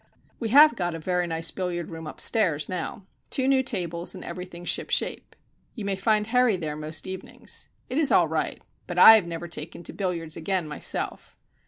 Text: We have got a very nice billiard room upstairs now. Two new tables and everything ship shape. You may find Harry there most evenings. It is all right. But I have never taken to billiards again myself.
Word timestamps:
We 0.39 0.49
have 0.49 0.75
got 0.75 0.95
a 0.95 0.99
very 0.99 1.27
nice 1.27 1.51
billiard 1.51 1.91
room 1.91 2.07
upstairs 2.07 2.67
now. 2.67 3.05
Two 3.29 3.47
new 3.47 3.61
tables 3.61 4.15
and 4.15 4.23
everything 4.23 4.65
ship 4.65 4.89
shape. 4.89 5.35
You 5.75 5.85
may 5.85 5.95
find 5.95 6.25
Harry 6.25 6.55
there 6.57 6.75
most 6.75 7.05
evenings. 7.05 7.67
It 7.87 7.99
is 7.99 8.11
all 8.11 8.27
right. 8.27 8.63
But 8.87 8.97
I 8.97 9.13
have 9.13 9.27
never 9.27 9.47
taken 9.47 9.83
to 9.83 9.93
billiards 9.93 10.35
again 10.35 10.67
myself. 10.67 11.37